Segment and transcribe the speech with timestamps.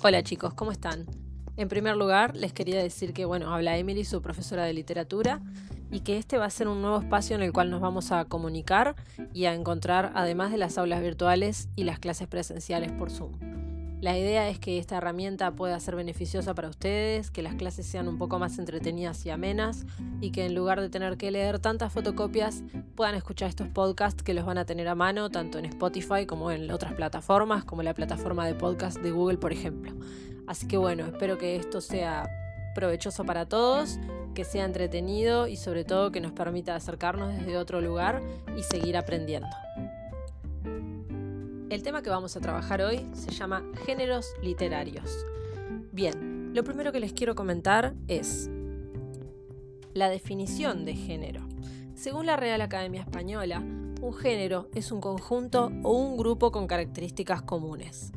[0.00, 1.06] Hola chicos, ¿cómo están?
[1.56, 5.40] En primer lugar, les quería decir que, bueno, habla Emily, su profesora de literatura,
[5.90, 8.24] y que este va a ser un nuevo espacio en el cual nos vamos a
[8.26, 8.94] comunicar
[9.34, 13.32] y a encontrar, además de las aulas virtuales y las clases presenciales por Zoom.
[14.00, 18.06] La idea es que esta herramienta pueda ser beneficiosa para ustedes, que las clases sean
[18.06, 19.86] un poco más entretenidas y amenas
[20.20, 22.62] y que en lugar de tener que leer tantas fotocopias
[22.94, 26.52] puedan escuchar estos podcasts que los van a tener a mano tanto en Spotify como
[26.52, 29.92] en otras plataformas, como la plataforma de podcast de Google, por ejemplo.
[30.46, 32.30] Así que bueno, espero que esto sea
[32.76, 33.98] provechoso para todos,
[34.32, 38.22] que sea entretenido y sobre todo que nos permita acercarnos desde otro lugar
[38.56, 39.48] y seguir aprendiendo.
[41.70, 45.26] El tema que vamos a trabajar hoy se llama géneros literarios.
[45.92, 48.48] Bien, lo primero que les quiero comentar es
[49.92, 51.46] la definición de género.
[51.94, 53.58] Según la Real Academia Española,
[54.00, 58.12] un género es un conjunto o un grupo con características comunes.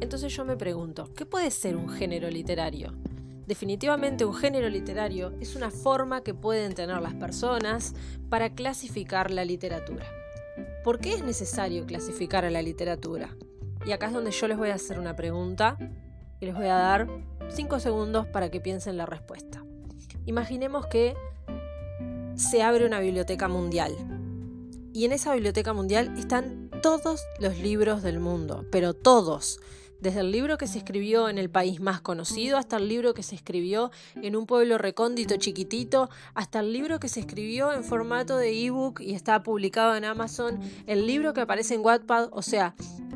[0.00, 2.94] Entonces yo me pregunto, ¿qué puede ser un género literario?
[3.46, 7.94] Definitivamente un género literario es una forma que pueden tener las personas
[8.30, 10.06] para clasificar la literatura.
[10.84, 13.36] ¿Por qué es necesario clasificar a la literatura?
[13.86, 15.76] Y acá es donde yo les voy a hacer una pregunta
[16.40, 17.08] y les voy a dar
[17.50, 19.64] 5 segundos para que piensen la respuesta.
[20.26, 21.14] Imaginemos que
[22.34, 23.94] se abre una biblioteca mundial
[24.92, 29.60] y en esa biblioteca mundial están todos los libros del mundo, pero todos
[30.02, 33.22] desde el libro que se escribió en el país más conocido hasta el libro que
[33.22, 38.36] se escribió en un pueblo recóndito chiquitito, hasta el libro que se escribió en formato
[38.36, 40.58] de ebook y está publicado en Amazon,
[40.88, 42.74] el libro que aparece en Wattpad, o sea,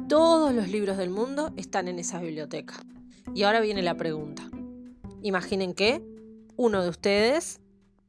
[0.09, 2.75] todos los libros del mundo están en esa biblioteca.
[3.34, 4.48] Y ahora viene la pregunta.
[5.23, 6.03] Imaginen que
[6.55, 7.61] uno de ustedes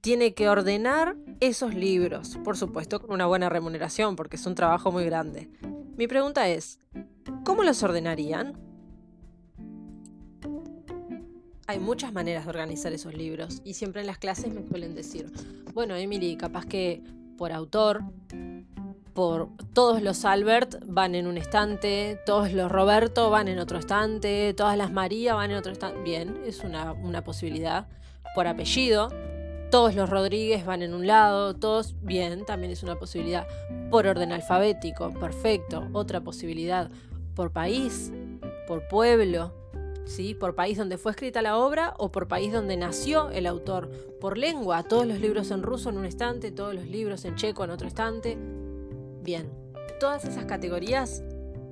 [0.02, 4.92] tiene que ordenar esos libros, por supuesto con una buena remuneración, porque es un trabajo
[4.92, 5.50] muy grande.
[5.98, 6.80] Mi pregunta es,
[7.44, 8.67] ¿cómo los ordenarían?
[11.68, 15.32] Hay muchas maneras de organizar esos libros y siempre en las clases me suelen decir,
[15.74, 17.04] bueno, Emily, capaz que
[17.38, 18.04] por autor,
[19.14, 24.54] por todos los Albert van en un estante, todos los Roberto van en otro estante,
[24.54, 26.02] todas las María van en otro estante.
[26.02, 27.88] Bien, es una, una posibilidad.
[28.34, 29.10] Por apellido,
[29.70, 33.46] todos los Rodríguez van en un lado, todos bien, también es una posibilidad.
[33.92, 36.90] Por orden alfabético, perfecto, otra posibilidad.
[37.36, 38.12] Por país,
[38.68, 39.54] por pueblo,
[40.40, 44.38] por país donde fue escrita la obra o por país donde nació el autor, por
[44.38, 47.70] lengua, todos los libros en ruso en un estante, todos los libros en checo en
[47.70, 48.38] otro estante.
[49.22, 49.50] Bien,
[50.00, 51.24] todas esas categorías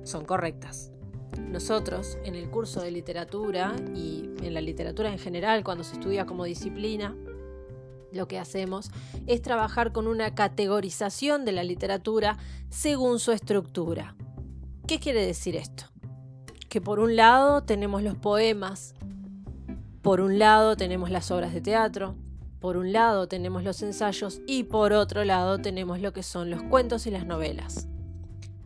[0.04, 0.92] son correctas.
[1.40, 6.26] Nosotros, en el curso de literatura y en la literatura en general, cuando se estudia
[6.26, 7.16] como disciplina,
[8.12, 8.90] lo que hacemos
[9.26, 12.38] es trabajar con una categorización de la literatura
[12.70, 14.14] según su estructura.
[14.86, 15.84] ¿Qué quiere decir esto?
[16.76, 18.94] Que por un lado tenemos los poemas,
[20.02, 22.16] por un lado tenemos las obras de teatro,
[22.60, 26.62] por un lado tenemos los ensayos y por otro lado tenemos lo que son los
[26.64, 27.88] cuentos y las novelas.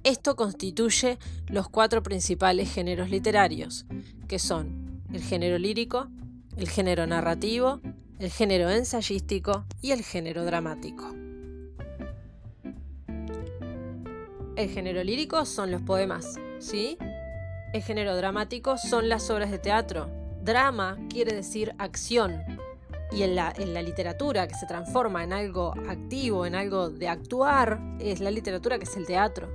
[0.02, 3.86] Esto constituye los cuatro principales géneros literarios,
[4.26, 6.08] que son el género lírico,
[6.56, 7.80] el género narrativo,
[8.18, 11.14] el género ensayístico y el género dramático.
[14.56, 16.98] El género lírico son los poemas, ¿sí?
[17.72, 20.10] El género dramático son las obras de teatro.
[20.42, 22.42] Drama quiere decir acción.
[23.12, 28.18] Y en la, literatura que se transforma en algo activo, en algo de actuar, es
[28.18, 29.48] la literatura que es el teatro.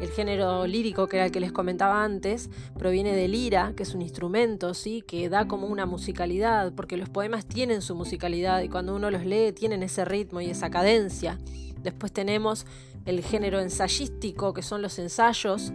[0.00, 2.48] El género lírico, que era el que les comentaba antes,
[2.78, 5.02] proviene de lira, que es un instrumento, ¿sí?
[5.02, 9.26] que da como una musicalidad, porque los poemas tienen su musicalidad y cuando uno los
[9.26, 11.38] lee tienen ese ritmo y esa cadencia.
[11.82, 12.64] Después tenemos
[13.04, 15.72] el género ensayístico, que son los ensayos,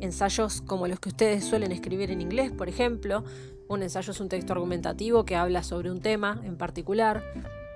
[0.00, 3.24] ensayos como los que ustedes suelen escribir en inglés, por ejemplo.
[3.68, 7.22] Un ensayo es un texto argumentativo que habla sobre un tema en particular.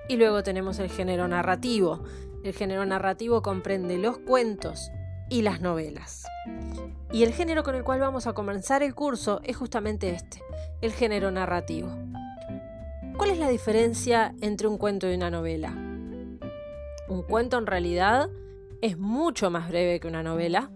[0.09, 2.03] Y luego tenemos el género narrativo.
[2.43, 4.91] El género narrativo comprende los cuentos
[5.29, 6.25] y las novelas.
[7.11, 10.41] Y el género con el cual vamos a comenzar el curso es justamente este,
[10.81, 11.89] el género narrativo.
[13.17, 15.71] ¿Cuál es la diferencia entre un cuento y una novela?
[17.07, 18.29] Un cuento en realidad
[18.81, 20.71] es mucho más breve que una novela,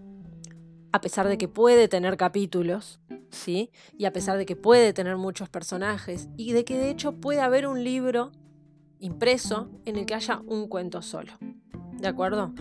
[0.92, 3.00] a pesar de que puede tener capítulos,
[3.30, 3.70] ¿sí?
[3.96, 7.40] Y a pesar de que puede tener muchos personajes y de que de hecho puede
[7.40, 8.32] haber un libro
[8.98, 11.32] impreso en el que haya un cuento solo.
[11.92, 12.54] ¿De acuerdo?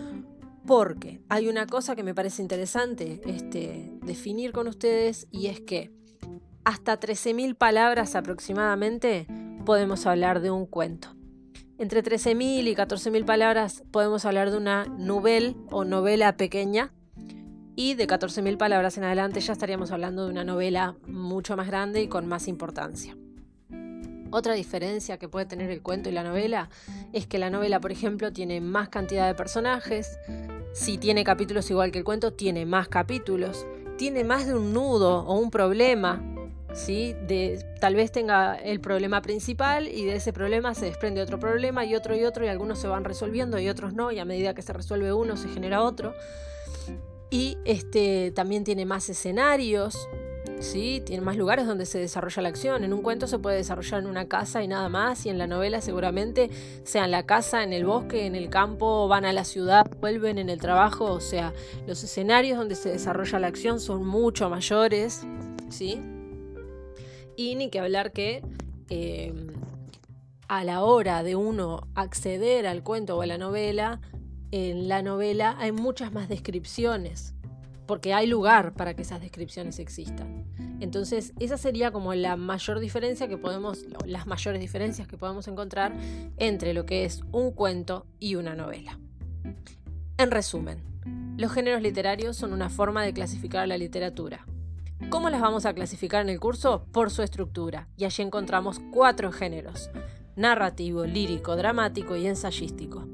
[0.65, 5.91] Porque hay una cosa que me parece interesante este, definir con ustedes y es que
[6.65, 9.27] hasta 13.000 palabras aproximadamente
[9.65, 11.15] podemos hablar de un cuento.
[11.77, 16.91] Entre 13.000 y 14.000 palabras podemos hablar de una novela o novela pequeña
[17.79, 22.01] Y de 14.000 palabras en adelante ya estaríamos hablando de una novela mucho más grande
[22.01, 23.15] y con más importancia.
[24.31, 26.71] Otra diferencia que puede tener el cuento y la novela
[27.13, 30.17] es que la novela, por ejemplo, tiene más cantidad de personajes.
[30.73, 33.67] Si tiene capítulos igual que el cuento, tiene más capítulos.
[33.95, 36.19] Tiene más de un nudo o un problema.
[36.73, 37.15] ¿sí?
[37.79, 41.93] Tal vez tenga el problema principal y de ese problema se desprende otro problema y
[41.93, 44.63] otro y otro y algunos se van resolviendo y otros no y a medida que
[44.63, 46.15] se resuelve uno se genera otro.
[47.29, 50.07] Y este, también tiene más escenarios,
[50.59, 51.01] ¿sí?
[51.05, 52.83] Tiene más lugares donde se desarrolla la acción.
[52.83, 55.47] En un cuento se puede desarrollar en una casa y nada más, y en la
[55.47, 56.49] novela seguramente
[56.83, 60.37] sea en la casa, en el bosque, en el campo, van a la ciudad, vuelven
[60.37, 61.53] en el trabajo, o sea,
[61.85, 65.25] los escenarios donde se desarrolla la acción son mucho mayores,
[65.69, 66.01] ¿sí?
[67.35, 68.41] Y ni que hablar que
[68.89, 69.33] eh,
[70.47, 74.01] a la hora de uno acceder al cuento o a la novela,
[74.51, 77.33] en la novela hay muchas más descripciones
[77.87, 80.45] porque hay lugar para que esas descripciones existan.
[80.79, 85.93] Entonces, esa sería como la mayor diferencia que podemos, las mayores diferencias que podemos encontrar
[86.37, 88.99] entre lo que es un cuento y una novela.
[90.17, 90.83] En resumen,
[91.37, 94.45] los géneros literarios son una forma de clasificar la literatura.
[95.09, 96.85] ¿Cómo las vamos a clasificar en el curso?
[96.91, 99.89] Por su estructura, y allí encontramos cuatro géneros,
[100.35, 103.07] narrativo, lírico, dramático y ensayístico.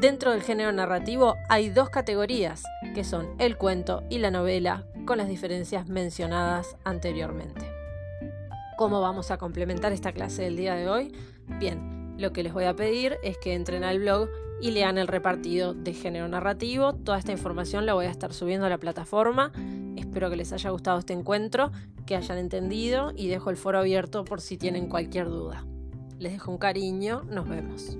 [0.00, 2.62] Dentro del género narrativo hay dos categorías,
[2.94, 7.70] que son el cuento y la novela, con las diferencias mencionadas anteriormente.
[8.78, 11.12] ¿Cómo vamos a complementar esta clase del día de hoy?
[11.58, 14.30] Bien, lo que les voy a pedir es que entren al blog
[14.62, 16.94] y lean el repartido de género narrativo.
[16.94, 19.52] Toda esta información la voy a estar subiendo a la plataforma.
[19.96, 21.72] Espero que les haya gustado este encuentro,
[22.06, 25.66] que hayan entendido y dejo el foro abierto por si tienen cualquier duda.
[26.18, 27.98] Les dejo un cariño, nos vemos.